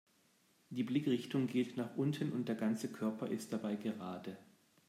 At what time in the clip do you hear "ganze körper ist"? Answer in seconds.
2.55-3.53